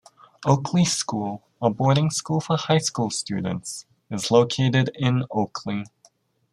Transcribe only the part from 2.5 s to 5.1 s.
high school students, is located